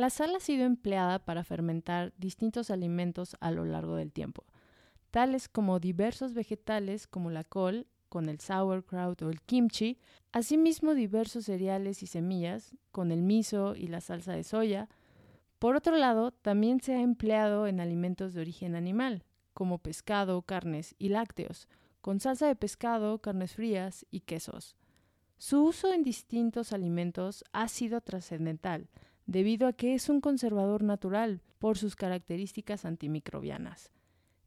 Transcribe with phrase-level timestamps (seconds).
[0.00, 4.46] La sal ha sido empleada para fermentar distintos alimentos a lo largo del tiempo,
[5.10, 9.98] tales como diversos vegetales como la col, con el sauerkraut o el kimchi,
[10.32, 14.88] asimismo diversos cereales y semillas, con el miso y la salsa de soya.
[15.58, 20.94] Por otro lado, también se ha empleado en alimentos de origen animal, como pescado, carnes
[20.98, 21.68] y lácteos,
[22.00, 24.76] con salsa de pescado, carnes frías y quesos.
[25.36, 28.88] Su uso en distintos alimentos ha sido trascendental,
[29.26, 33.90] debido a que es un conservador natural por sus características antimicrobianas.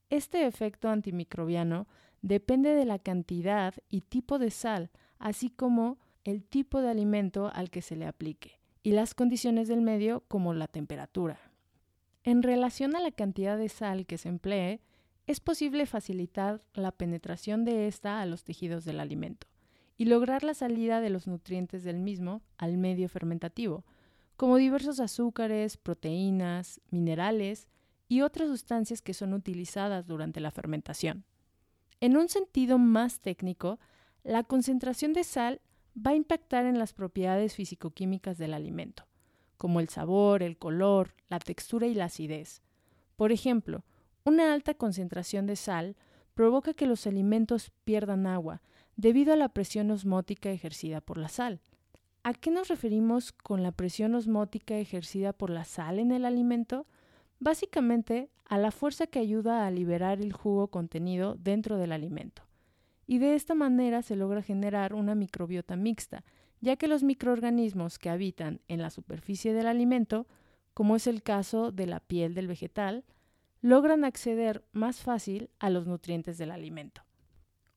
[0.09, 1.87] Este efecto antimicrobiano
[2.21, 7.69] depende de la cantidad y tipo de sal, así como el tipo de alimento al
[7.69, 11.39] que se le aplique, y las condiciones del medio como la temperatura.
[12.23, 14.81] En relación a la cantidad de sal que se emplee,
[15.27, 19.47] es posible facilitar la penetración de ésta a los tejidos del alimento
[19.97, 23.85] y lograr la salida de los nutrientes del mismo al medio fermentativo,
[24.35, 27.67] como diversos azúcares, proteínas, minerales
[28.07, 31.25] y otras sustancias que son utilizadas durante la fermentación.
[31.99, 33.79] En un sentido más técnico,
[34.23, 35.61] la concentración de sal
[35.95, 39.05] va a impactar en las propiedades fisicoquímicas del alimento,
[39.57, 42.61] como el sabor, el color, la textura y la acidez.
[43.15, 43.83] Por ejemplo,
[44.25, 45.95] una alta concentración de sal
[46.33, 48.61] provoca que los alimentos pierdan agua
[48.95, 51.61] debido a la presión osmótica ejercida por la sal.
[52.25, 56.87] ¿A qué nos referimos con la presión osmótica ejercida por la sal en el alimento?
[57.39, 62.43] Básicamente a la fuerza que ayuda a liberar el jugo contenido dentro del alimento.
[63.05, 66.23] Y de esta manera se logra generar una microbiota mixta,
[66.61, 70.25] ya que los microorganismos que habitan en la superficie del alimento,
[70.73, 73.03] como es el caso de la piel del vegetal,
[73.61, 77.01] logran acceder más fácil a los nutrientes del alimento.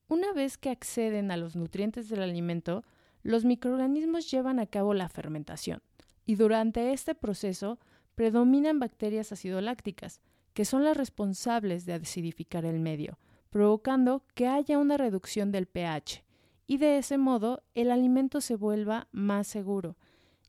[0.07, 2.85] Una vez que acceden a los nutrientes del alimento,
[3.27, 5.83] los microorganismos llevan a cabo la fermentación
[6.25, 7.81] y durante este proceso
[8.15, 10.21] predominan bacterias acidolácticas,
[10.55, 13.19] que son las responsables de acidificar el medio,
[13.51, 16.25] provocando que haya una reducción del pH
[16.69, 19.97] y de ese modo el alimento se vuelva más seguro,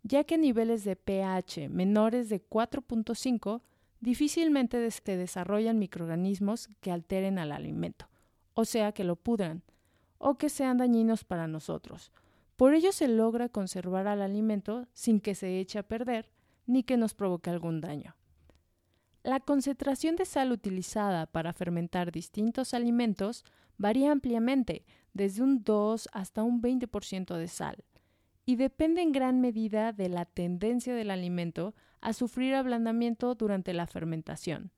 [0.04, 3.62] ya que niveles de pH menores de 4.5
[4.02, 8.08] difícilmente se desarrollan microorganismos que alteren al alimento,
[8.54, 9.64] o sea, que lo pudran,
[10.20, 12.12] o que sean dañinos para nosotros.
[12.58, 16.32] Por ello se logra conservar al alimento sin que se eche a perder
[16.66, 18.16] ni que nos provoque algún daño.
[19.24, 23.46] La concentración de sal utilizada para fermentar distintos alimentos
[23.78, 27.84] varía ampliamente, desde un 2 hasta un 20% de sal,
[28.46, 33.86] y depende en gran medida de la tendencia del alimento a sufrir ablandamiento durante la
[33.86, 34.72] fermentación.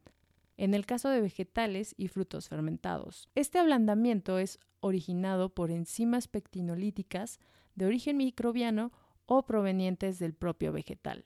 [0.58, 7.40] En el caso de vegetales y frutos fermentados, este ablandamiento es originado por enzimas pectinolíticas
[7.80, 8.92] de origen microbiano
[9.26, 11.26] o provenientes del propio vegetal.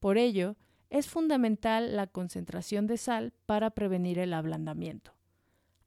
[0.00, 0.56] Por ello,
[0.88, 5.12] es fundamental la concentración de sal para prevenir el ablandamiento.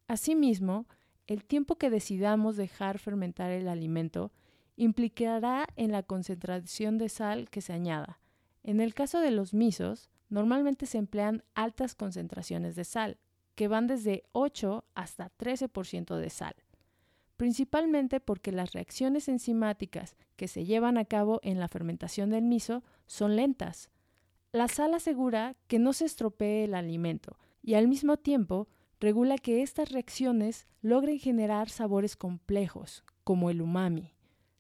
[0.08, 0.86] Asimismo,
[1.28, 4.32] el tiempo que decidamos dejar fermentar el alimento
[4.76, 8.20] implicará en la concentración de sal que se añada.
[8.64, 13.18] En el caso de los misos, normalmente se emplean altas concentraciones de sal,
[13.56, 16.56] que van desde 8 hasta 13% de sal,
[17.38, 22.84] principalmente porque las reacciones enzimáticas que se llevan a cabo en la fermentación del miso
[23.06, 23.90] son lentas.
[24.52, 28.68] La sal asegura que no se estropee el alimento y al mismo tiempo
[29.00, 34.16] regula que estas reacciones logren generar sabores complejos, como el umami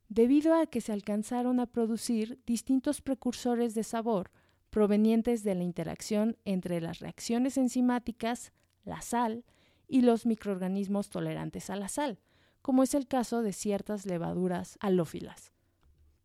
[0.10, 4.32] debido a que se alcanzaron a producir distintos precursores de sabor
[4.70, 8.52] provenientes de la interacción entre las reacciones enzimáticas,
[8.84, 9.46] la sal
[9.88, 12.20] y los microorganismos tolerantes a la sal,
[12.66, 15.52] como es el caso de ciertas levaduras halófilas.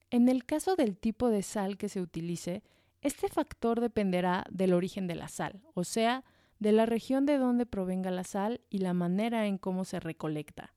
[0.08, 2.62] En el caso del tipo de sal que se utilice,
[3.02, 6.24] este factor dependerá del origen de la sal, o sea,
[6.58, 10.72] de la región de donde provenga la sal y la manera en cómo se recolecta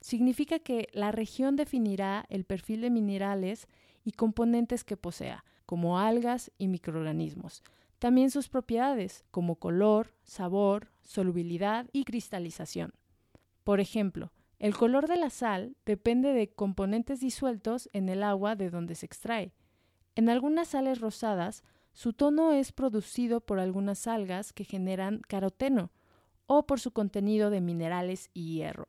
[0.00, 3.66] significa que la región definirá el perfil de minerales
[4.04, 7.62] y componentes que posea, como algas y microorganismos.
[7.98, 12.92] También sus propiedades, como color, sabor, solubilidad y cristalización.
[13.64, 18.70] Por ejemplo, el color de la sal depende de componentes disueltos en el agua de
[18.70, 19.52] donde se extrae.
[20.16, 21.62] En algunas sales rosadas,
[21.92, 25.92] su tono es producido por algunas algas que generan caroteno
[26.46, 28.86] o por su contenido de minerales y hierro.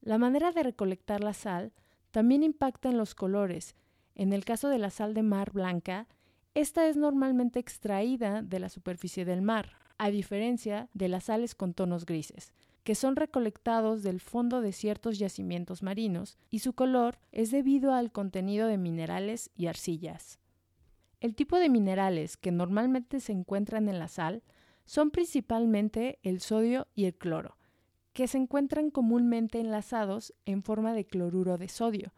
[0.00, 1.72] La manera de recolectar la sal
[2.12, 3.74] también impacta en los colores.
[4.14, 6.06] En el caso de la sal de mar blanca,
[6.54, 11.74] esta es normalmente extraída de la superficie del mar, a diferencia de las sales con
[11.74, 12.52] tonos grises,
[12.84, 18.10] que son recolectados del fondo de ciertos yacimientos marinos y su color es debido al
[18.10, 20.38] contenido de minerales y arcillas.
[21.20, 24.42] El tipo de minerales que normalmente se encuentran en la sal
[24.84, 27.56] son principalmente el sodio y el cloro,
[28.12, 32.12] que se encuentran comúnmente enlazados en forma de cloruro de sodio,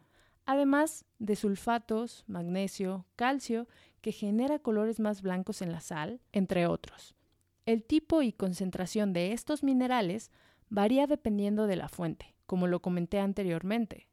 [0.47, 3.67] además de sulfatos, magnesio, calcio,
[4.01, 7.15] que genera colores más blancos en la sal, entre otros.
[7.65, 10.31] El tipo y concentración de estos minerales
[10.69, 14.07] varía dependiendo de la fuente, como lo comenté anteriormente.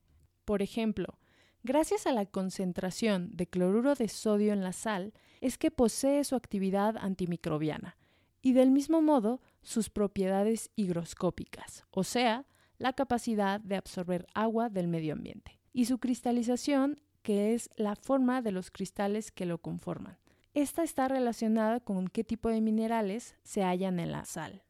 [0.45, 1.19] Por ejemplo,
[1.63, 6.35] gracias a la concentración de cloruro de sodio en la sal, es que posee su
[6.35, 7.97] actividad antimicrobiana,
[8.43, 12.47] y del mismo modo sus propiedades higroscópicas, o sea,
[12.79, 18.43] la capacidad de absorber agua del medio ambiente, y su cristalización, que es la forma
[18.43, 20.19] de los cristales que lo conforman.
[20.55, 24.65] Esta está relacionada con qué tipo de minerales se hallan en la sal.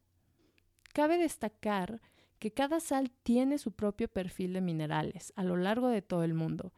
[0.93, 2.01] Cabe destacar
[2.39, 6.35] que cada sal tiene su propio perfil de minerales a lo largo de todo el
[6.35, 6.73] mundo.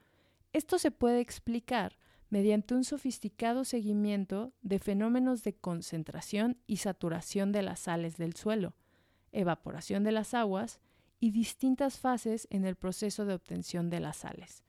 [0.52, 1.98] Esto se puede explicar
[2.30, 8.74] mediante un sofisticado seguimiento de fenómenos de concentración y saturación de las sales del suelo,
[9.32, 10.80] evaporación de las aguas
[11.20, 14.64] y distintas fases en el proceso de obtención de las sales,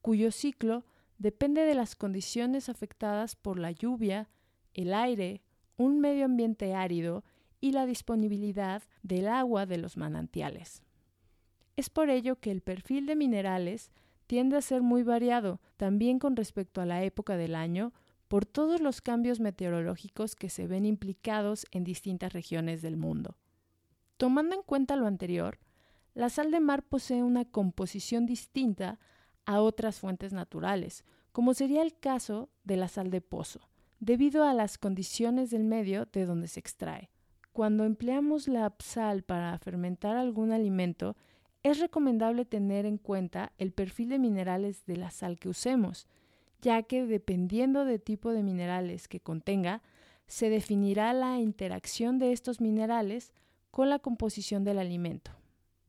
[0.00, 0.84] cuyo ciclo
[1.18, 4.28] depende de las condiciones afectadas por la lluvia,
[4.74, 5.42] el aire,
[5.76, 7.24] un medio ambiente árido
[7.60, 10.82] y la disponibilidad del agua de los manantiales.
[11.76, 13.90] Es por ello que el perfil de minerales
[14.26, 17.92] tiende a ser muy variado, también con respecto a la época del año,
[18.28, 23.36] por todos los cambios meteorológicos que se ven implicados en distintas regiones del mundo.
[24.18, 25.58] Tomando en cuenta lo anterior,
[26.14, 28.98] la sal de mar posee una composición distinta
[29.46, 34.52] a otras fuentes naturales, como sería el caso de la sal de pozo, debido a
[34.52, 37.10] las condiciones del medio de donde se extrae.
[37.58, 41.16] Cuando empleamos la sal para fermentar algún alimento,
[41.64, 46.06] es recomendable tener en cuenta el perfil de minerales de la sal que usemos,
[46.62, 49.82] ya que dependiendo del tipo de minerales que contenga,
[50.28, 53.32] se definirá la interacción de estos minerales
[53.72, 55.32] con la composición del alimento.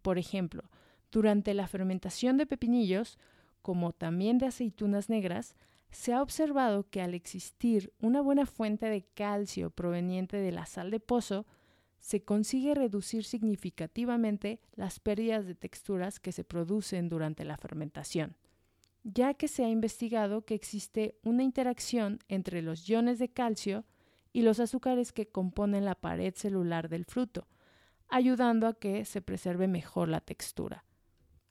[0.01, 0.72] Por ejemplo,
[1.12, 3.19] durante la fermentación de pepinillos,
[3.62, 5.56] como también de aceitunas negras,
[5.92, 10.89] se ha observado que al existir una buena fuente de calcio proveniente de la sal
[10.89, 11.45] de pozo,
[12.00, 18.36] se consigue reducir significativamente las pérdidas de texturas que se producen durante la fermentación,
[19.04, 23.86] ya que se ha investigado que existe una interacción entre los iones de calcio
[24.31, 27.48] y los azúcares que componen la pared celular del fruto,
[28.07, 30.86] ayudando a que se preserve mejor la textura.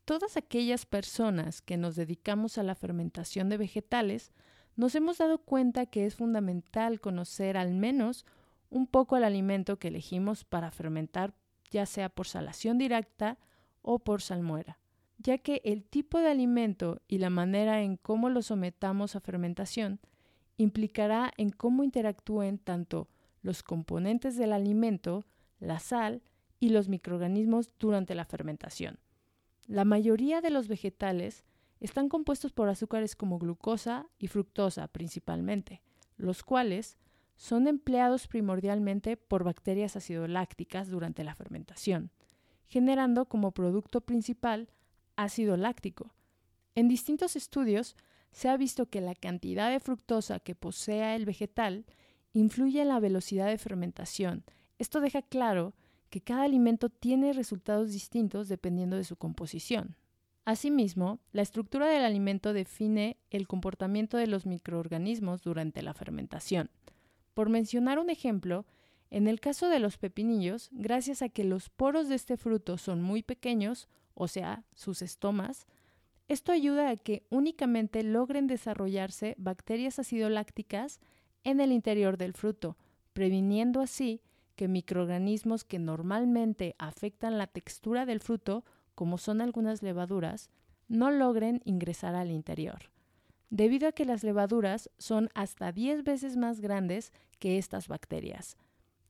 [0.04, 4.32] Todas aquellas personas que nos dedicamos a la fermentación de vegetales
[4.74, 8.24] nos hemos dado cuenta que es fundamental conocer al menos
[8.70, 11.34] un poco el alimento que elegimos para fermentar,
[11.70, 13.38] ya sea por salación directa
[13.82, 14.78] o por salmuera,
[15.18, 20.00] ya que el tipo de alimento y la manera en cómo lo sometamos a fermentación
[20.56, 23.08] implicará en cómo interactúen tanto
[23.42, 25.24] los componentes del alimento,
[25.60, 26.22] la sal
[26.60, 28.98] y los microorganismos durante la fermentación.
[29.66, 31.44] La mayoría de los vegetales
[31.80, 35.82] están compuestos por azúcares como glucosa y fructosa principalmente,
[36.16, 36.98] los cuales
[37.38, 42.10] son empleados primordialmente por bacterias acidolácticas durante la fermentación,
[42.66, 44.68] generando como producto principal
[45.16, 46.12] ácido láctico.
[46.74, 47.96] En distintos estudios
[48.32, 51.86] se ha visto que la cantidad de fructosa que posea el vegetal
[52.32, 54.44] influye en la velocidad de fermentación.
[54.78, 55.74] Esto deja claro
[56.10, 59.96] que cada alimento tiene resultados distintos dependiendo de su composición.
[60.44, 66.70] Asimismo, la estructura del alimento define el comportamiento de los microorganismos durante la fermentación.
[67.38, 68.66] Por mencionar un ejemplo,
[69.10, 73.00] en el caso de los pepinillos, gracias a que los poros de este fruto son
[73.00, 75.68] muy pequeños, o sea, sus estomas,
[76.26, 80.98] esto ayuda a que únicamente logren desarrollarse bacterias acidolácticas
[81.44, 82.76] en el interior del fruto,
[83.12, 84.20] previniendo así
[84.56, 88.64] que microorganismos que normalmente afectan la textura del fruto,
[88.96, 90.50] como son algunas levaduras,
[90.88, 92.90] no logren ingresar al interior
[93.50, 98.56] debido a que las levaduras son hasta 10 veces más grandes que estas bacterias.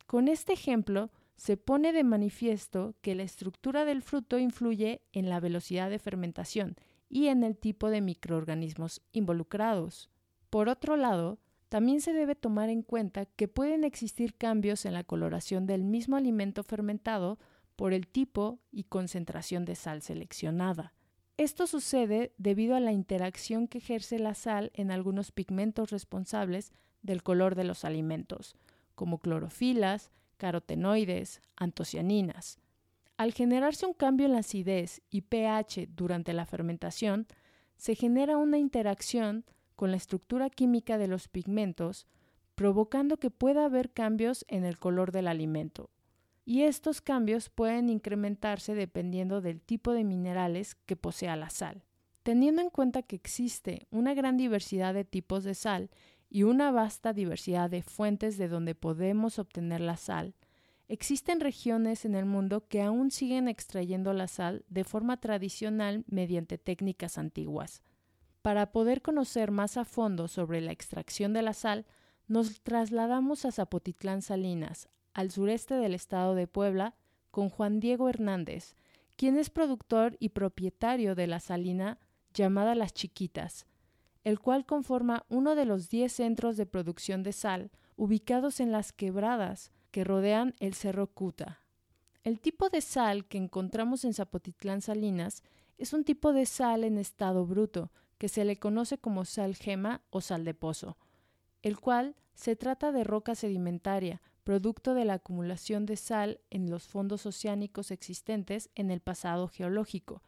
[0.06, 5.38] Con este ejemplo, se pone de manifiesto que la estructura del fruto influye en la
[5.38, 6.76] velocidad de fermentación
[7.08, 10.10] y en el tipo de microorganismos involucrados.
[10.50, 15.04] Por otro lado, también se debe tomar en cuenta que pueden existir cambios en la
[15.04, 17.38] coloración del mismo alimento fermentado
[17.76, 20.94] por el tipo y concentración de sal seleccionada.
[21.38, 27.22] Esto sucede debido a la interacción que ejerce la sal en algunos pigmentos responsables del
[27.22, 28.56] color de los alimentos,
[28.96, 32.58] como clorofilas, carotenoides, antocianinas.
[33.16, 37.28] Al generarse un cambio en la acidez y pH durante la fermentación,
[37.76, 39.44] se genera una interacción
[39.76, 42.08] con la estructura química de los pigmentos,
[42.56, 45.88] provocando que pueda haber cambios en el color del alimento.
[46.48, 51.84] Y estos cambios pueden incrementarse dependiendo del tipo de minerales que posea la sal.
[52.22, 55.90] Teniendo en cuenta que existe una gran diversidad de tipos de sal
[56.30, 60.34] y una vasta diversidad de fuentes de donde podemos obtener la sal,
[60.88, 66.56] existen regiones en el mundo que aún siguen extrayendo la sal de forma tradicional mediante
[66.56, 67.82] técnicas antiguas.
[68.40, 71.84] Para poder conocer más a fondo sobre la extracción de la sal,
[72.26, 76.94] nos trasladamos a Zapotitlán Salinas, al sureste del estado de Puebla,
[77.30, 78.74] con Juan Diego Hernández,
[79.16, 81.98] quien es productor y propietario de la salina
[82.34, 83.66] llamada Las Chiquitas,
[84.24, 88.92] el cual conforma uno de los 10 centros de producción de sal ubicados en las
[88.92, 91.60] quebradas que rodean el Cerro Cuta.
[92.22, 95.42] El tipo de sal que encontramos en Zapotitlán Salinas
[95.78, 100.02] es un tipo de sal en estado bruto, que se le conoce como sal gema
[100.10, 100.98] o sal de pozo,
[101.62, 106.88] el cual se trata de roca sedimentaria, producto de la acumulación de sal en los
[106.88, 110.22] fondos oceánicos existentes en el pasado geológico.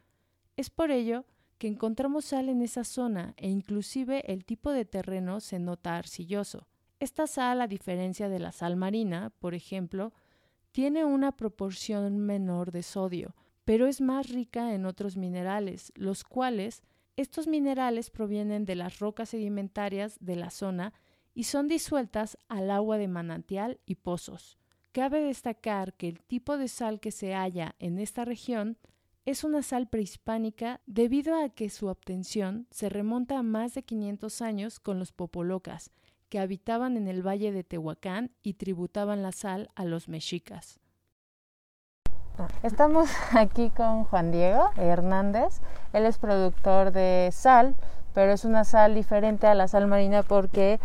[0.59, 1.25] Es por ello
[1.57, 6.69] que encontramos sal en esa zona e inclusive el tipo de terreno se nota arcilloso.
[6.99, 10.13] Esta sal, a diferencia de la sal marina, por ejemplo,
[10.71, 13.35] tiene una proporción menor de sodio,
[13.65, 16.83] pero es más rica en otros minerales, los cuales
[17.17, 20.93] estos minerales provienen de las rocas sedimentarias de la zona
[21.41, 24.59] y son disueltas al agua de manantial y pozos.
[24.93, 28.77] Cabe destacar que el tipo de sal que se halla en esta región
[29.25, 34.43] es una sal prehispánica debido a que su obtención se remonta a más de 500
[34.43, 35.93] años con los popolocas,
[36.29, 40.79] que habitaban en el valle de Tehuacán y tributaban la sal a los mexicas.
[42.63, 45.63] Estamos aquí con Juan Diego Hernández.
[45.95, 47.77] Él es productor de sal,
[48.13, 50.79] pero es una sal diferente a la sal marina porque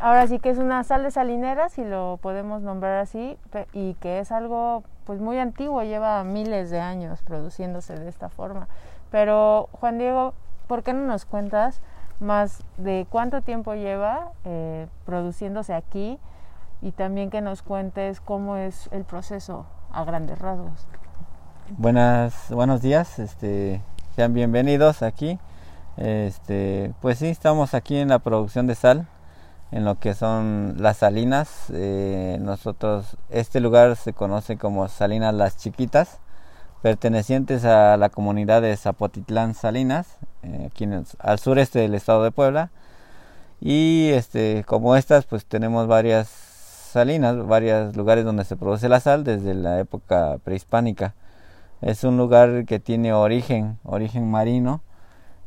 [0.00, 3.38] ahora sí que es una sal de salinera, si lo podemos nombrar así,
[3.72, 8.68] y que es algo pues muy antiguo, lleva miles de años produciéndose de esta forma.
[9.10, 10.34] Pero Juan Diego,
[10.66, 11.80] ¿por qué no nos cuentas
[12.20, 16.18] más de cuánto tiempo lleva eh, produciéndose aquí
[16.82, 20.86] y también que nos cuentes cómo es el proceso a grandes rasgos?
[21.76, 23.80] Buenas, buenos días, este,
[24.16, 25.38] sean bienvenidos aquí.
[25.96, 29.06] Este, pues sí, estamos aquí en la producción de sal
[29.72, 31.66] en lo que son las salinas.
[31.72, 36.18] Eh, nosotros, este lugar se conoce como Salinas Las Chiquitas,
[36.82, 40.70] pertenecientes a la comunidad de Zapotitlán Salinas, eh,
[41.18, 42.70] al sureste del estado de Puebla.
[43.60, 49.22] Y este, como estas, pues tenemos varias salinas, varios lugares donde se produce la sal
[49.24, 51.14] desde la época prehispánica.
[51.82, 54.82] Es un lugar que tiene origen, origen marino,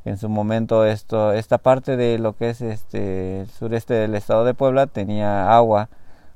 [0.06, 4.54] en su momento esta parte de lo que es este el sureste del estado de
[4.54, 5.90] Puebla tenía agua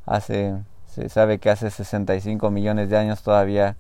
[0.06, 0.56] hace
[0.86, 3.76] se sabe que hace 65 millones de años todavía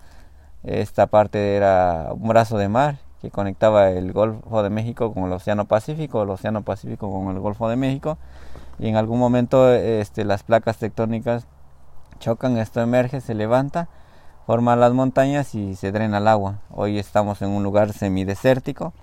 [0.63, 5.33] esta parte era un brazo de mar que conectaba el Golfo de México con el
[5.33, 8.17] Océano Pacífico, el Océano Pacífico con el Golfo de México
[8.77, 11.47] y en algún momento este las placas tectónicas
[12.19, 13.87] chocan, esto emerge, se levanta,
[14.45, 16.59] forma las montañas y se drena el agua.
[16.71, 18.93] Hoy estamos en un lugar semidesértico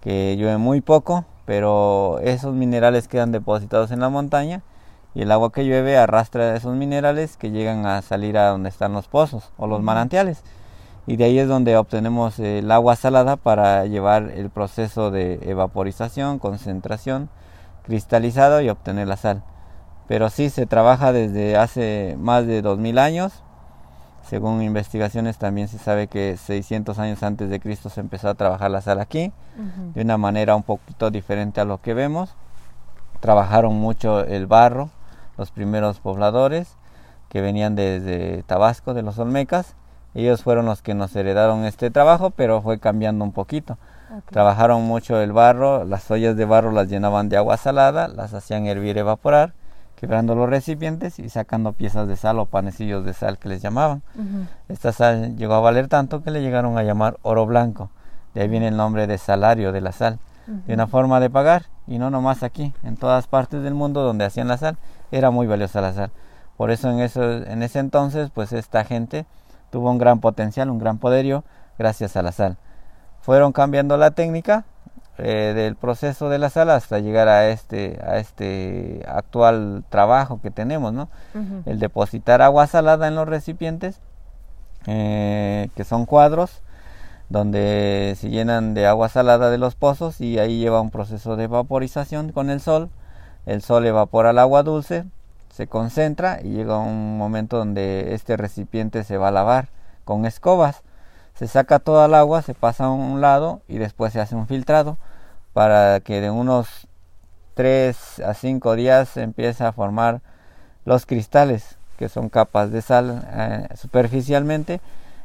[0.00, 4.62] que llueve muy poco, pero esos minerales quedan depositados en la montaña
[5.14, 8.92] y el agua que llueve arrastra esos minerales que llegan a salir a donde están
[8.92, 10.42] los pozos o los manantiales.
[11.06, 16.38] Y de ahí es donde obtenemos el agua salada para llevar el proceso de evaporización,
[16.38, 17.30] concentración,
[17.82, 19.42] cristalizado y obtener la sal.
[20.06, 23.42] Pero sí se trabaja desde hace más de 2000 años
[24.30, 28.70] según investigaciones también se sabe que 600 años antes de Cristo se empezó a trabajar
[28.70, 29.32] la sal aquí,
[29.92, 32.36] de una manera un poquito diferente a lo que vemos.
[33.18, 34.90] Trabajaron mucho el barro,
[35.36, 36.76] los primeros pobladores
[37.28, 39.74] que venían desde Tabasco, de los Olmecas.
[40.14, 43.78] Ellos fueron los que nos heredaron este trabajo, pero fue cambiando un poquito.
[44.30, 48.66] Trabajaron mucho el barro, las ollas de barro las llenaban de agua salada, las hacían
[48.66, 49.54] hervir, evaporar
[50.00, 54.02] quebrando los recipientes y sacando piezas de sal o panecillos de sal que les llamaban.
[54.70, 57.90] Esta sal llegó a valer tanto que le llegaron a llamar oro blanco.
[58.32, 60.18] De ahí viene el nombre de salario de la sal.
[60.46, 64.24] De una forma de pagar, y no nomás aquí, en todas partes del mundo donde
[64.24, 64.78] hacían la sal,
[65.12, 66.10] era muy valiosa la sal.
[66.56, 69.26] Por eso en, eso, en ese entonces, pues esta gente
[69.70, 71.44] tuvo un gran potencial, un gran poderío,
[71.78, 72.56] gracias a la sal.
[73.20, 74.64] Fueron cambiando la técnica,
[75.22, 80.50] eh, del proceso de la sal hasta llegar a este a este actual trabajo que
[80.50, 81.08] tenemos no
[81.66, 84.00] el depositar agua salada en los recipientes
[84.86, 86.62] eh, que son cuadros
[87.30, 91.46] donde se llenan de agua salada de los pozos y ahí lleva un proceso de
[91.46, 92.90] vaporización con el sol.
[93.46, 95.04] El sol evapora el agua dulce,
[95.48, 99.68] se concentra y llega un momento donde este recipiente se va a lavar
[100.04, 100.82] con escobas.
[101.34, 104.48] Se saca toda el agua, se pasa a un lado y después se hace un
[104.48, 104.98] filtrado
[105.52, 106.86] para que de unos
[107.54, 110.20] 3 a 5 días se empiece a formar
[110.84, 114.80] los cristales que son capas de sal eh, superficialmente.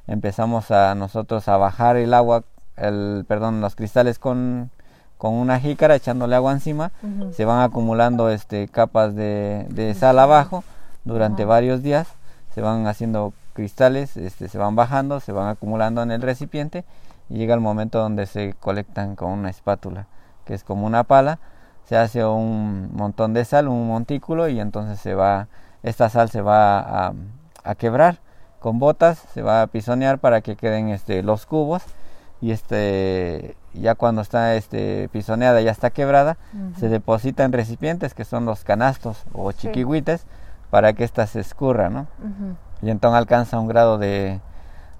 [0.07, 2.43] Empezamos a nosotros a bajar el agua,
[2.75, 4.71] el, perdón, los cristales con,
[5.17, 6.91] con una jícara echándole agua encima,
[7.31, 10.65] se van acumulando este, capas de, de sal abajo
[11.05, 12.09] durante varios días,
[12.53, 16.83] se van haciendo cristales, este, se van bajando, se van acumulando en el recipiente
[17.29, 20.07] y llega el momento donde se colectan con una espátula,
[20.45, 21.39] que es como una pala,
[21.85, 25.47] se hace un montón de sal, un montículo y entonces se va,
[25.83, 27.13] esta sal se va a,
[27.63, 28.19] a quebrar
[28.59, 31.83] con botas, se va a pisonear para que queden este, los cubos
[32.41, 36.37] y este ya cuando está este pisoneada ya está quebrada
[36.79, 40.25] se deposita en recipientes que son los canastos o chiquihuites
[40.69, 42.07] para que ésta se escurra ¿no?
[42.81, 44.41] y entonces alcanza un grado de,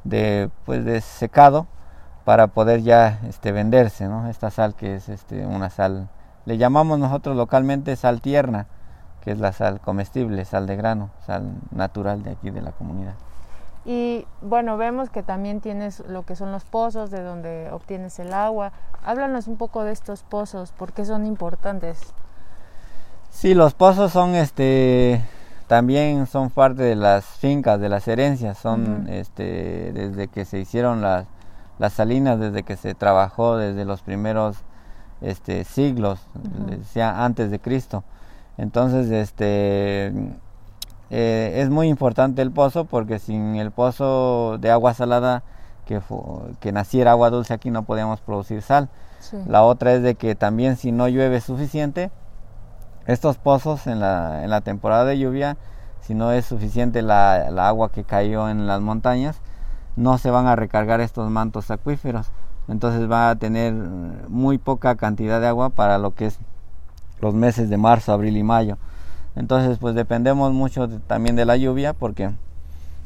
[0.05, 1.67] de pues de secado
[2.25, 4.27] para poder ya este venderse ¿no?
[4.27, 6.09] esta sal que es este una sal
[6.45, 8.67] le llamamos nosotros localmente sal tierna
[9.21, 13.13] que es la sal comestible sal de grano sal natural de aquí de la comunidad
[13.85, 18.33] y bueno, vemos que también tienes lo que son los pozos de donde obtienes el
[18.33, 18.71] agua.
[19.03, 21.99] Háblanos un poco de estos pozos, ¿por qué son importantes?
[23.29, 25.21] Sí, los pozos son este
[25.67, 31.01] también son parte de las fincas, de las herencias, son este desde que se hicieron
[31.01, 31.27] las,
[31.79, 34.57] las salinas, desde que se trabajó desde los primeros
[35.21, 36.19] este siglos,
[36.67, 38.03] decía antes de Cristo.
[38.57, 40.13] Entonces, este
[41.09, 45.43] eh, es muy importante el pozo porque sin el pozo de agua salada
[45.85, 46.01] que,
[46.59, 48.89] que naciera agua dulce aquí no podíamos producir sal.
[49.47, 52.11] La otra es de que también si no llueve suficiente,
[53.07, 55.57] estos pozos en la, en la temporada de lluvia,
[56.01, 59.41] si no es suficiente la, la, agua que cayó en las montañas,
[59.95, 62.27] no se van a recargar estos mantos acuíferos.
[62.67, 66.39] Entonces va a tener muy poca cantidad de agua para lo que es
[67.21, 68.77] los meses de marzo, abril y mayo.
[69.35, 72.31] Entonces, pues dependemos mucho también de la lluvia porque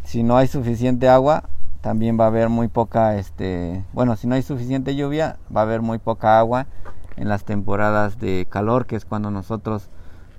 [0.03, 1.43] si no hay suficiente agua,
[1.81, 5.63] también va a haber muy poca, este, bueno, si no hay suficiente lluvia, va a
[5.63, 6.67] haber muy poca agua
[7.15, 9.89] en las temporadas de calor, que es cuando nosotros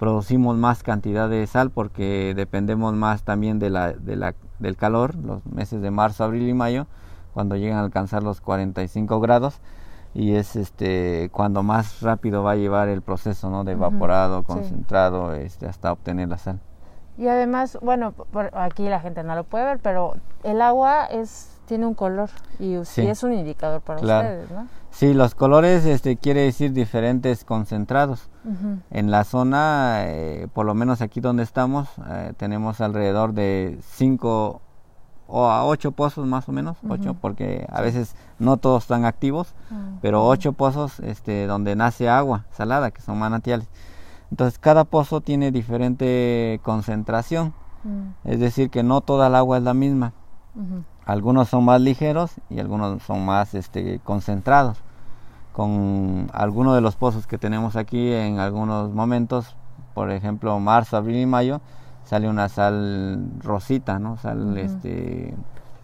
[0.01, 5.15] producimos más cantidad de sal porque dependemos más también de la, de la, del calor,
[5.15, 6.87] los meses de marzo, abril y mayo,
[7.35, 9.61] cuando llegan a alcanzar los 45 grados
[10.15, 13.63] y es este cuando más rápido va a llevar el proceso ¿no?
[13.63, 16.61] de evaporado, concentrado, este, hasta obtener la sal.
[17.19, 18.15] Y además, bueno,
[18.55, 22.77] aquí la gente no lo puede ver, pero el agua es tiene un color y,
[22.77, 24.67] es un indicador para ustedes, ¿no?
[24.91, 28.30] Sí, los colores este, quiere decir diferentes concentrados.
[28.91, 34.63] En la zona, eh, por lo menos aquí donde estamos, eh, tenemos alrededor de cinco
[35.27, 39.55] o a ocho pozos más o menos, ocho, porque a veces no todos están activos,
[39.71, 43.69] ah, pero ocho pozos este, donde nace agua salada, que son manantiales.
[44.31, 47.53] Entonces cada pozo tiene diferente concentración,
[47.85, 48.29] mm.
[48.29, 50.13] es decir, que no toda el agua es la misma.
[51.07, 54.79] Algunos son más ligeros y algunos son más este, concentrados.
[55.53, 59.57] Con algunos de los pozos que tenemos aquí en algunos momentos,
[59.95, 61.61] por ejemplo marzo, abril y mayo,
[62.05, 64.17] sale una sal rosita, ¿no?
[64.19, 65.35] Sal este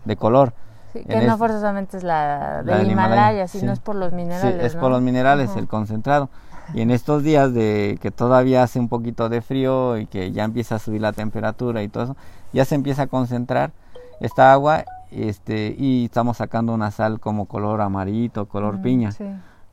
[0.04, 0.54] de color.
[0.92, 4.60] que no forzosamente es la del Himalaya, sino es por los minerales.
[4.60, 6.30] Sí, es por los minerales, el concentrado.
[6.74, 10.44] Y en estos días de que todavía hace un poquito de frío y que ya
[10.44, 12.16] empieza a subir la temperatura y todo eso,
[12.52, 13.72] ya se empieza a concentrar
[14.20, 19.10] esta agua este y estamos sacando una sal como color amarillito, color piña.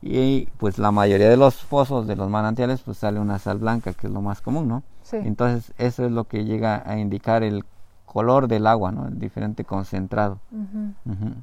[0.06, 3.94] Y pues la mayoría de los pozos de los manantiales pues sale una sal blanca,
[3.94, 4.82] que es lo más común, ¿no?
[5.12, 7.64] Entonces eso es lo que llega a indicar el
[8.04, 9.08] color del agua, ¿no?
[9.08, 10.40] El diferente concentrado.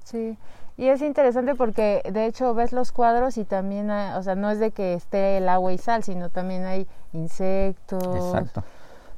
[0.04, 0.38] Sí.
[0.78, 4.60] Y es interesante porque de hecho ves los cuadros y también, o sea, no es
[4.60, 8.04] de que esté el agua y sal, sino también hay insectos.
[8.04, 8.64] Exacto.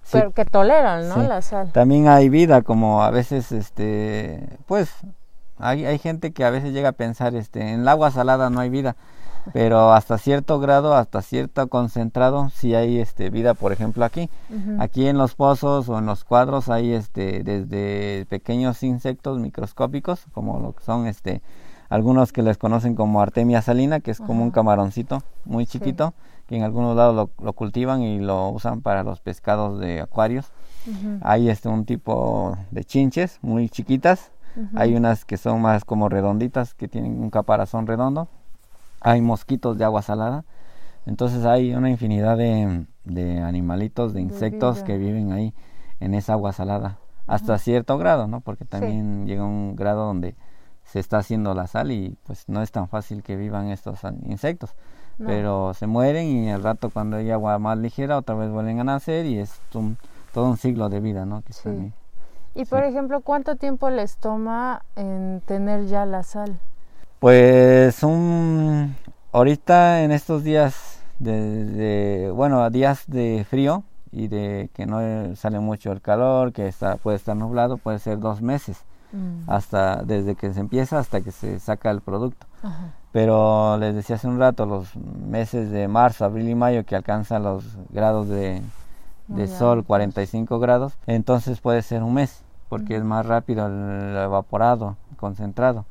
[0.09, 1.17] Pero que toleran, ¿no?
[1.17, 1.73] La sal.
[1.73, 4.89] También hay vida, como a veces, este, pues,
[5.57, 8.61] hay, hay gente que a veces llega a pensar, este, en el agua salada no
[8.61, 8.95] hay vida
[9.51, 14.29] pero hasta cierto grado, hasta cierto concentrado, sí hay este vida, por ejemplo aquí,
[14.79, 20.59] aquí en los pozos o en los cuadros hay este desde pequeños insectos microscópicos, como
[20.59, 21.41] lo que son este
[21.89, 26.15] algunos que les conocen como Artemia salina, que es como un camaroncito muy chiquito,
[26.47, 30.51] que en algunos lados lo, cultivan y lo usan para los pescados de acuarios.
[31.21, 34.31] Hay este un tipo de chinches muy chiquitas.
[34.75, 38.27] Hay unas que son más como redonditas, que tienen un caparazón redondo.
[39.03, 40.45] Hay mosquitos de agua salada.
[41.05, 45.53] Entonces hay una infinidad de, de animalitos, de insectos que viven ahí
[45.99, 46.97] en esa agua salada.
[47.27, 48.41] Hasta cierto grado, ¿no?
[48.41, 50.35] Porque también llega un grado donde
[50.83, 54.75] se está haciendo la sal y pues no es tan fácil que vivan estos insectos.
[55.17, 58.83] Pero se mueren y al rato cuando hay agua más ligera otra vez vuelven a
[58.83, 61.41] nacer y es todo un siglo de vida, ¿no?
[61.43, 61.93] Que sí.
[62.55, 66.59] Y por ejemplo, ¿cuánto tiempo les toma en tener ya la sal?
[67.23, 68.97] Pues un
[69.31, 75.93] ahorita en estos días de, bueno, días de frío y de que no sale mucho
[75.93, 78.83] el calor, que está puede estar nublado, puede ser dos meses.
[79.13, 79.49] Mm.
[79.49, 82.45] hasta desde que se empieza hasta que se saca el producto.
[83.13, 87.43] Pero les decía hace un rato, los meses de marzo, abril y mayo que alcanzan
[87.43, 88.61] los grados de,
[89.29, 94.97] de sol, 45 grados, entonces puede ser un mes, porque es más rápido el evaporado,
[95.15, 95.85] concentrado.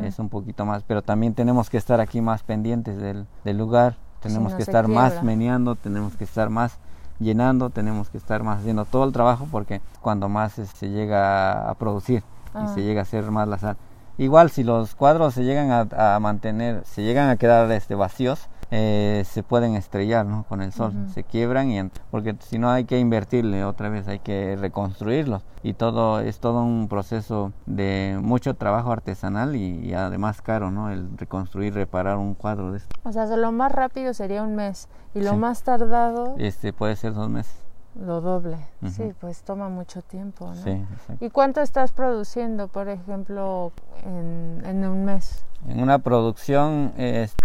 [0.00, 3.96] Es un poquito más, pero también tenemos que estar aquí más pendientes del, del lugar,
[4.20, 6.78] tenemos que estar más meneando, tenemos que estar más
[7.18, 11.74] llenando, tenemos que estar más haciendo todo el trabajo porque cuando más se llega a
[11.74, 12.22] producir
[12.64, 13.76] y se llega a hacer más la sal.
[14.18, 19.22] Igual si los cuadros se llegan a, mantener, se llegan a quedar este, vacíos, eh,
[19.26, 20.44] se pueden estrellar ¿no?
[20.48, 24.18] con el sol, se quiebran y porque si no hay que invertirle otra vez, hay
[24.18, 30.70] que reconstruirlos y todo es todo un proceso de mucho trabajo artesanal y, además caro,
[30.70, 30.90] ¿no?
[30.90, 32.96] El reconstruir, reparar un cuadro de esto.
[33.04, 37.12] O sea, lo más rápido sería un mes y lo más tardado este puede ser
[37.12, 37.61] dos meses.
[37.94, 38.56] Lo doble,
[38.88, 40.54] sí, pues toma mucho tiempo, ¿no?
[40.54, 40.82] Sí,
[41.20, 43.70] ¿Y cuánto estás produciendo, por ejemplo,
[44.06, 45.44] en, un mes?
[45.68, 46.92] En una producción,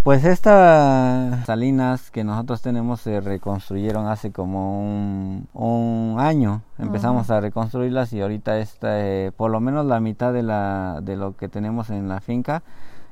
[0.05, 6.61] pues estas salinas que nosotros tenemos se reconstruyeron hace como un, año.
[6.77, 11.17] Empezamos a reconstruirlas y ahorita está eh, por lo menos la mitad de, la, de
[11.17, 12.63] lo que tenemos en la finca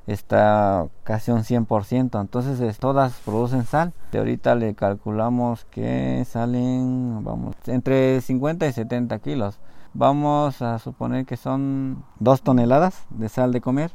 [0.08, 3.94] está casi un 100%, entonces todas producen sal.
[4.12, 9.60] De ahorita le calculamos que salen, vamos, entre 50 y 70 kilos.
[9.98, 13.92] Vamos a suponer que son dos toneladas de sal de comer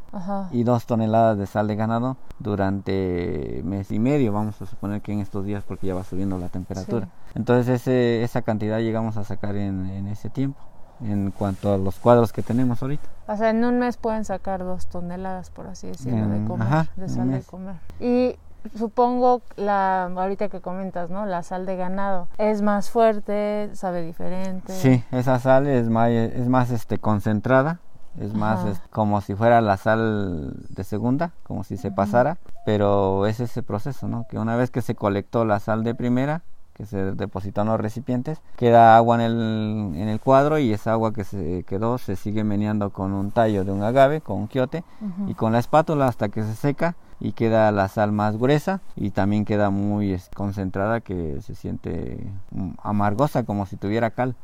[0.50, 4.32] y dos toneladas de sal de ganado durante mes y medio.
[4.32, 7.10] Vamos a suponer que en estos días porque ya va subiendo la temperatura.
[7.34, 10.69] Entonces ese, esa cantidad llegamos a sacar en ese tiempo
[11.02, 13.08] en cuanto a los cuadros que tenemos ahorita.
[13.26, 17.08] O sea, en un mes pueden sacar dos toneladas, por así decirlo, de comer, de
[17.08, 17.76] sal de comer.
[18.00, 18.36] Y
[18.76, 21.26] supongo la ahorita que comentas, ¿no?
[21.26, 24.72] La sal de ganado es más fuerte, sabe diferente.
[24.74, 27.80] Sí, esa sal es más es más este concentrada,
[28.18, 33.40] es más como si fuera la sal de segunda, como si se pasara, pero es
[33.40, 34.26] ese proceso, ¿no?
[34.28, 36.42] Que una vez que se colectó la sal de primera,
[36.74, 40.92] que se depositó en los recipientes, queda agua en el, en el cuadro y esa
[40.92, 44.46] agua que se quedó se sigue meneando con un tallo de un agave, con un
[44.46, 44.85] quiote
[45.26, 49.11] y con la espátula hasta que se seca y queda la sal más gruesa y
[49.11, 54.35] también queda muy concentrada que se siente mm, amargosa como si tuviera cal.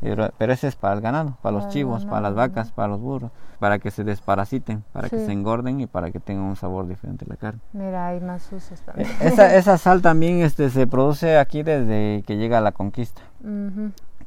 [0.00, 3.00] Pero, pero ese es para el ganado, para los chivos, para las vacas, para los
[3.00, 6.88] burros, para que se desparasiten, para que se engorden y para que tengan un sabor
[6.88, 7.60] diferente la carne.
[7.72, 9.08] Mira, hay más usos también.
[9.20, 13.22] E, esa, esa sal también este, se produce aquí desde que llega la conquista.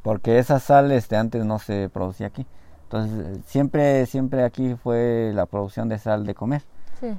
[0.02, 2.46] Porque esa sal este, antes no se producía aquí.
[2.84, 6.62] Entonces, siempre, siempre aquí fue la producción de sal de comer.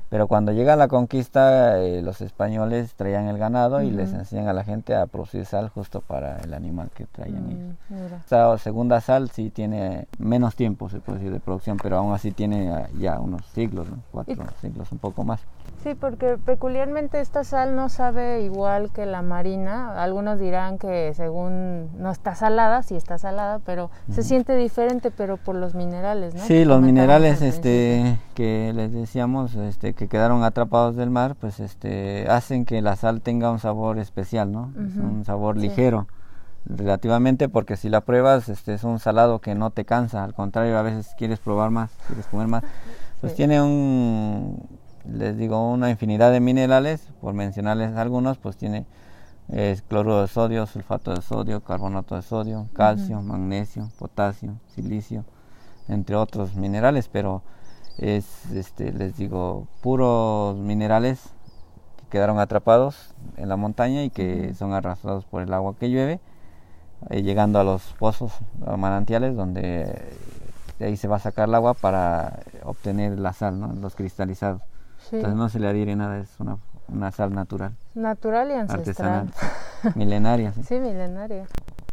[0.09, 4.53] Pero cuando llega la conquista, eh, los españoles traían el ganado y les enseñan a
[4.53, 8.11] la gente a producir sal justo para el animal que traían mm, ellos.
[8.23, 12.31] Esta segunda sal sí tiene menos tiempo, se puede decir, de producción, pero aún así
[12.31, 15.41] tiene ah, ya unos siglos, cuatro siglos, un poco más.
[15.83, 20.03] Sí, porque peculiarmente esta sal no sabe igual que la marina.
[20.03, 25.37] Algunos dirán que según no está salada, sí está salada, pero se siente diferente, pero
[25.37, 26.41] por los minerales, ¿no?
[26.41, 32.27] Sí, los minerales este, que les decíamos este, que quedaron atrapados del mar, pues este,
[32.29, 34.73] hacen que la sal tenga un sabor especial, ¿no?
[34.75, 36.07] es un sabor ligero
[36.65, 40.77] relativamente porque si la pruebas este es un salado que no te cansa al contrario
[40.77, 42.63] a veces quieres probar más quieres comer más.
[43.21, 44.67] Pues tiene un
[45.05, 48.85] les digo, una infinidad de minerales, por mencionarles algunos, pues tiene
[49.87, 55.25] cloruro de sodio, sulfato de sodio, carbonato de sodio, calcio, magnesio, potasio, silicio,
[55.87, 57.41] entre otros minerales, pero
[57.99, 61.21] es, este, les digo, puros minerales
[61.97, 66.19] que quedaron atrapados en la montaña y que son arrastrados por el agua que llueve,
[67.09, 68.33] eh, llegando a los pozos,
[68.65, 69.93] a manantiales, donde
[70.79, 73.73] de ahí se va a sacar el agua para obtener la sal, ¿no?
[73.73, 74.61] los cristalizados.
[75.11, 76.57] Entonces no se le adhiere nada, es una,
[76.87, 77.75] una sal natural.
[77.95, 79.27] Natural y ancestral.
[79.27, 79.95] Artesanal.
[79.95, 80.53] milenaria.
[80.63, 80.79] Sí.
[80.79, 81.45] milenaria.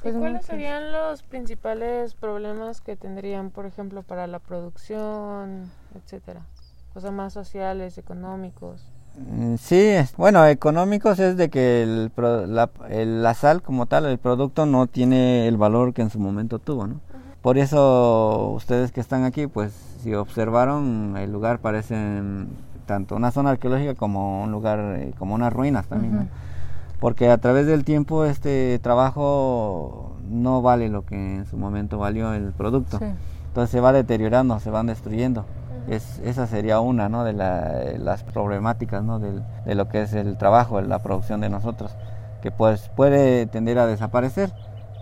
[0.02, 6.42] Pues ¿Y cuáles serían los principales problemas que tendrían, por ejemplo, para la producción, etcétera?
[6.94, 8.80] O sea, más sociales, económicos.
[9.18, 14.18] Mm, Sí, bueno, económicos es de que el la, el- la sal como tal, el
[14.18, 17.00] producto no tiene el valor que en su momento tuvo, ¿no?
[17.42, 22.46] Por eso ustedes que están aquí, pues si observaron, el lugar parece mm,
[22.86, 26.28] tanto una zona arqueológica como un lugar, eh, como unas ruinas también.
[27.00, 32.32] Porque a través del tiempo este trabajo no vale lo que en su momento valió
[32.32, 32.98] el producto.
[32.98, 33.04] Sí.
[33.48, 35.44] Entonces se va deteriorando, se van destruyendo.
[35.88, 37.24] Es, esa sería una ¿no?
[37.24, 39.18] de la- las problemáticas ¿no?
[39.20, 41.94] de lo que es el trabajo, la producción de nosotros,
[42.42, 44.52] que pues puede tender a desaparecer,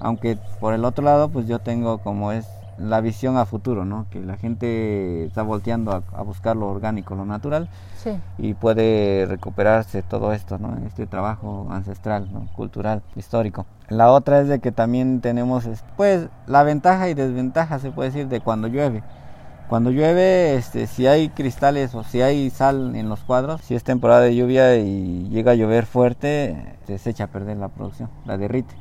[0.01, 4.07] aunque por el otro lado pues yo tengo como es la visión a futuro, ¿no?
[4.11, 7.69] que la gente está volteando a, a buscar lo orgánico, lo natural,
[8.03, 8.19] Sí.
[8.37, 10.77] y puede recuperarse todo esto, ¿no?
[10.87, 12.47] Este trabajo ancestral, ¿no?
[12.55, 13.65] cultural, histórico.
[13.89, 18.11] La otra es de que también tenemos, es- pues, la ventaja y desventaja, se puede
[18.11, 19.03] decir, de cuando llueve.
[19.69, 23.83] Cuando llueve, este, si hay cristales o si hay sal en los cuadros, si es
[23.83, 28.37] temporada de lluvia y llega a llover fuerte, se echa a perder la producción, la
[28.37, 28.75] derrite.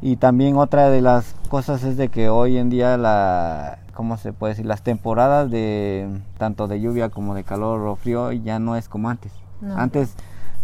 [0.00, 4.32] Y también otra de las cosas es de que hoy en día la ¿cómo se
[4.32, 4.66] puede decir?
[4.66, 9.10] las temporadas de tanto de lluvia como de calor o frío ya no es como
[9.10, 9.32] antes.
[9.60, 9.76] No.
[9.76, 10.14] Antes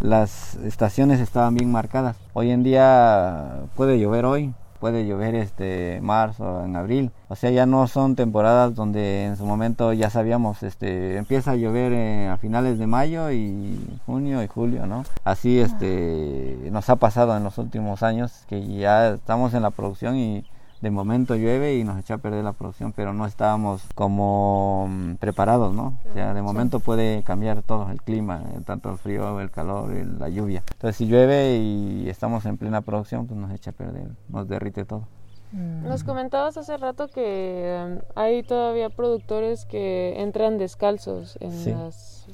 [0.01, 2.17] las estaciones estaban bien marcadas.
[2.35, 7.13] Hoy en día puede llover hoy, puede llover este marzo, en abril.
[7.29, 11.55] O sea, ya no son temporadas donde en su momento ya sabíamos, este empieza a
[11.55, 15.05] llover eh, a finales de mayo y junio y julio, ¿no?
[15.23, 20.17] Así este nos ha pasado en los últimos años que ya estamos en la producción
[20.17, 20.45] y
[20.83, 25.15] de momento llueve y nos echa a perder la producción, pero no estábamos como mm,
[25.15, 25.97] preparados, ¿no?
[26.11, 29.91] O sea, de momento puede cambiar todo el clima, eh, tanto el frío, el calor,
[30.19, 30.65] la lluvia.
[30.73, 34.85] Entonces, si llueve y estamos en plena producción, pues nos echa a perder, nos derrite
[34.85, 35.07] todo.
[35.53, 35.87] Mm.
[35.87, 41.71] Nos comentabas hace rato que um, hay todavía productores que entran descalzos en Sí.
[41.71, 42.27] las...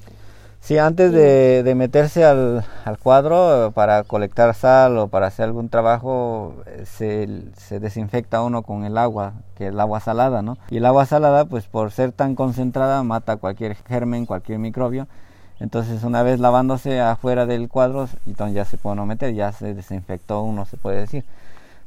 [0.61, 5.69] Sí, antes de, de meterse al, al cuadro para colectar sal o para hacer algún
[5.69, 10.57] trabajo, eh, se, se desinfecta uno con el agua, que es el agua salada, ¿no?
[10.69, 15.07] Y el agua salada, pues por ser tan concentrada, mata cualquier germen, cualquier microbio.
[15.59, 19.73] Entonces, una vez lavándose afuera del cuadro, entonces ya se puede uno meter, ya se
[19.73, 21.25] desinfectó uno, se puede decir.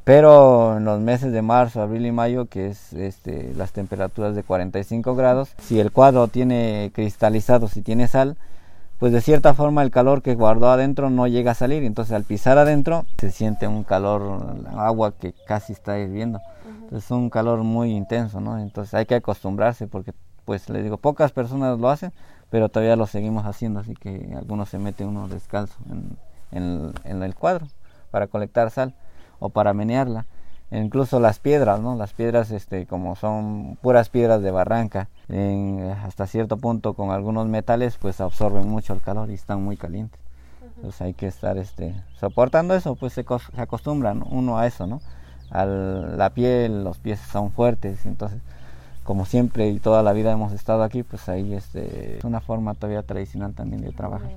[0.03, 4.43] Pero en los meses de marzo, abril y mayo, que es este, las temperaturas de
[4.43, 8.35] 45 grados, si el cuadro tiene cristalizado, si tiene sal,
[8.99, 11.83] pues de cierta forma el calor que guardó adentro no llega a salir.
[11.83, 16.39] Entonces al pisar adentro se siente un calor, agua que casi está hirviendo.
[16.83, 18.57] Entonces es un calor muy intenso, ¿no?
[18.59, 20.13] Entonces hay que acostumbrarse porque,
[20.45, 22.13] pues les digo, pocas personas lo hacen,
[22.49, 26.17] pero todavía lo seguimos haciendo, así que algunos se meten uno descalzo en,
[26.51, 27.67] en- en el cuadro
[28.11, 28.93] para colectar sal
[29.39, 30.25] o para menearla.
[30.73, 31.95] Incluso las piedras, ¿no?
[31.95, 37.47] Las piedras, este, como son puras piedras de barranca, en- hasta cierto punto con algunos
[37.47, 40.19] metales, pues absorben mucho el calor y están muy calientes.
[40.77, 44.25] Entonces hay que estar, este, soportando eso, pues se, se acostumbra ¿no?
[44.31, 45.01] uno a eso, ¿no?
[45.51, 48.41] A la piel, los pies son fuertes, entonces,
[49.03, 52.73] como siempre y toda la vida hemos estado aquí, pues ahí, este, es una forma
[52.73, 54.31] todavía tradicional también de trabajar.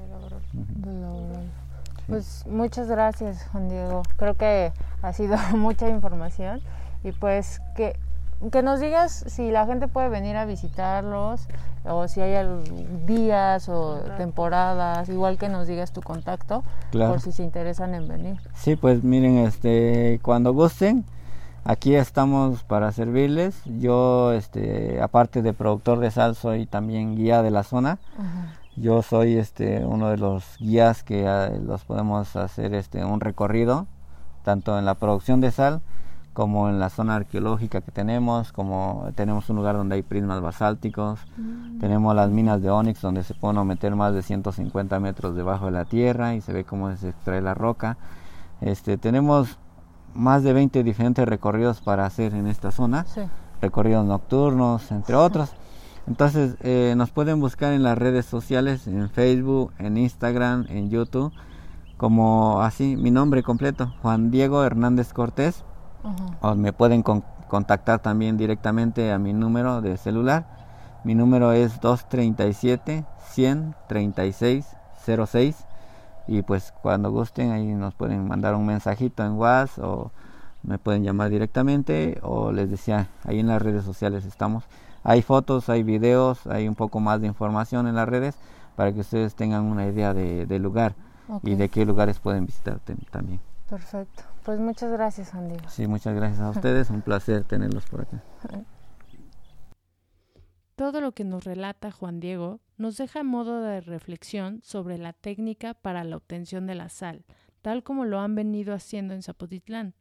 [2.09, 4.03] Pues muchas gracias, Juan Diego.
[4.17, 6.61] Creo que ha sido mucha información
[7.03, 7.97] y pues que,
[8.53, 11.47] que nos digas si la gente puede venir a visitarlos
[11.85, 12.45] o si hay
[13.07, 17.13] días o temporadas, igual que nos digas tu contacto Claro.
[17.13, 18.37] por si se interesan en venir.
[18.55, 21.05] Sí, pues miren, este, cuando gusten,
[21.65, 23.61] aquí estamos para servirles.
[23.65, 27.99] Yo, este, aparte de productor de sal, soy también guía de la zona.
[28.77, 33.87] Yo soy, este, uno de los guías que ah, los podemos hacer, este, un recorrido,
[34.45, 35.81] tanto en la producción de sal
[36.35, 41.21] como en la zona arqueológica que tenemos, como tenemos un lugar donde hay prismas basálticos,
[41.81, 45.71] tenemos las minas de ónix donde se pueden meter más de 150 metros debajo de
[45.73, 47.97] la tierra y se ve cómo se extrae la roca.
[48.61, 49.57] Este, tenemos
[50.13, 53.23] más de 20 diferentes recorridos para hacer en esta zona, Sí.
[53.63, 55.55] recorridos nocturnos, entre otros.
[56.07, 61.33] Entonces eh, nos pueden buscar en las redes sociales, en Facebook, en Instagram, en YouTube,
[61.97, 65.65] como así, mi nombre completo, Juan Diego Hernández Cortés,
[66.41, 70.47] o me pueden con- contactar también directamente a mi número de celular.
[71.03, 74.67] Mi número es 237 136
[75.27, 75.57] 06
[76.29, 80.11] y pues cuando gusten ahí nos pueden mandar un mensajito en WhatsApp o
[80.63, 84.65] me pueden llamar directamente o les decía ahí en las redes sociales estamos.
[85.09, 88.37] Hay fotos, hay videos, hay un poco más de información en las redes
[88.75, 90.97] para que ustedes tengan una idea de- del lugar
[91.45, 92.81] y de qué lugares pueden visitar
[93.13, 93.41] también.
[93.71, 94.25] Perfecto.
[94.45, 95.57] Pues muchas gracias, Andy.
[95.69, 96.91] Sí, muchas gracias a ustedes.
[96.91, 98.21] Un placer tenerlos por acá.
[100.75, 105.75] Todo lo que nos relata Juan Diego nos deja modo de reflexión sobre la técnica
[105.75, 107.25] para la obtención de la sal,
[107.63, 109.95] tal como lo han venido haciendo en Zapotitlán.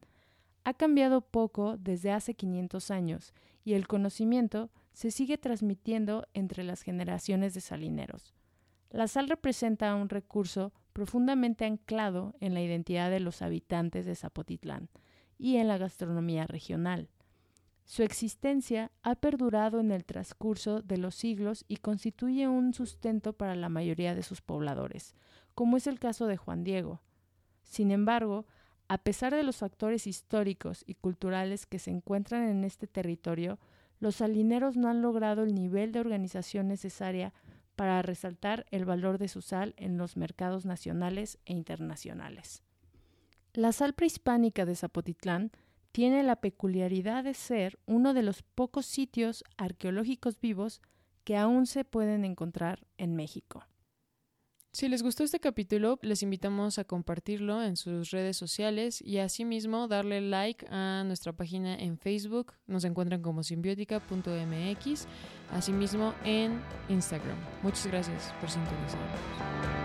[0.63, 6.81] Ha cambiado poco desde hace 500 años y el conocimiento se sigue transmitiendo entre las
[6.81, 8.34] generaciones de salineros.
[8.89, 14.88] La sal representa un recurso profundamente anclado en la identidad de los habitantes de Zapotitlán
[15.38, 17.10] y en la gastronomía regional.
[17.84, 23.55] Su existencia ha perdurado en el transcurso de los siglos y constituye un sustento para
[23.55, 25.13] la mayoría de sus pobladores,
[25.55, 27.01] como es el caso de Juan Diego.
[27.63, 28.45] Sin embargo,
[28.88, 33.60] a pesar de los factores históricos y culturales que se encuentran en este territorio,
[34.06, 37.34] los salineros no han logrado el nivel de organización necesaria
[37.76, 42.62] para resaltar el valor de su sal en los mercados nacionales e internacionales.
[43.54, 45.52] La sal prehispánica de Zapotitlán
[45.91, 50.84] tiene la peculiaridad de ser uno de los pocos sitios arqueológicos vivos
[51.24, 53.63] que aún se pueden encontrar en México.
[54.76, 59.88] Si les gustó este capítulo, les invitamos a compartirlo en sus redes sociales y asimismo
[59.88, 62.52] darle like a nuestra página en Facebook.
[62.68, 65.08] Nos encuentran como simbiótica.mx,
[65.54, 66.60] asimismo en
[66.90, 67.38] Instagram.
[67.64, 69.85] Muchas gracias por sintonizar.